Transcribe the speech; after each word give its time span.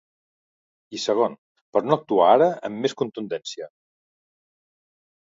I 0.99 0.99
segon, 1.01 1.35
per 1.75 1.83
no 1.89 1.97
actuar 2.01 2.29
ara 2.37 2.47
amb 2.69 2.81
més 2.85 2.95
contundència. 3.01 3.67